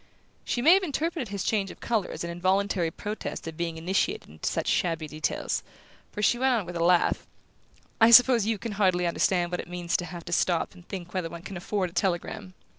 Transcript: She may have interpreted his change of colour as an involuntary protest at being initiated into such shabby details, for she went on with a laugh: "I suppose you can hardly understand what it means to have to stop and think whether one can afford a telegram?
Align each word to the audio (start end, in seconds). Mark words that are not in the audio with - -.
She 0.43 0.63
may 0.63 0.73
have 0.73 0.81
interpreted 0.81 1.27
his 1.27 1.43
change 1.43 1.69
of 1.69 1.79
colour 1.79 2.09
as 2.09 2.23
an 2.23 2.31
involuntary 2.31 2.89
protest 2.89 3.47
at 3.47 3.55
being 3.55 3.77
initiated 3.77 4.27
into 4.29 4.49
such 4.49 4.65
shabby 4.67 5.07
details, 5.07 5.61
for 6.11 6.23
she 6.23 6.39
went 6.39 6.55
on 6.55 6.65
with 6.65 6.75
a 6.75 6.83
laugh: 6.83 7.27
"I 8.01 8.09
suppose 8.09 8.47
you 8.47 8.57
can 8.57 8.71
hardly 8.71 9.05
understand 9.05 9.51
what 9.51 9.59
it 9.59 9.69
means 9.69 9.95
to 9.97 10.05
have 10.05 10.25
to 10.25 10.33
stop 10.33 10.73
and 10.73 10.87
think 10.87 11.13
whether 11.13 11.29
one 11.29 11.43
can 11.43 11.55
afford 11.55 11.91
a 11.91 11.93
telegram? 11.93 12.55